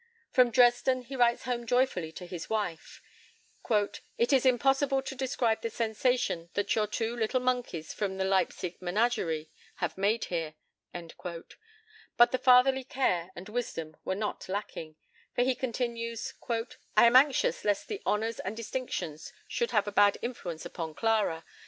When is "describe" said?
5.13-5.61